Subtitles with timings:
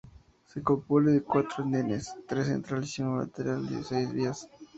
[0.47, 4.49] Se compone de cuatro andenes, tres centrales y uno lateral y de seis vías.